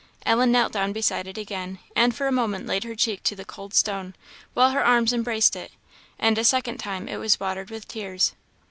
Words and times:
Ellen 0.25 0.51
knelt 0.51 0.73
down 0.73 0.93
beside 0.93 1.27
it 1.27 1.37
again, 1.37 1.77
and 1.95 2.15
for 2.15 2.25
a 2.25 2.31
moment 2.31 2.65
laid 2.65 2.85
her 2.85 2.95
cheek 2.95 3.21
to 3.21 3.35
the 3.35 3.45
cold 3.45 3.75
stone, 3.75 4.15
while 4.55 4.71
her 4.71 4.83
arms 4.83 5.13
embraced 5.13 5.55
it, 5.55 5.73
and 6.17 6.39
a 6.39 6.43
second 6.43 6.79
time 6.79 7.07
it 7.07 7.17
was 7.17 7.39
watered 7.39 7.69
with 7.69 7.87
tears. 7.87 8.33